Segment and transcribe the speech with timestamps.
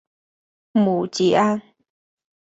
[0.71, 1.61] 母吉安。